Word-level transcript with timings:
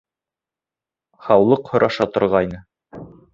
Һаулыҡ 1.27 1.69
һораша 1.75 2.09
торғайны. 2.17 2.63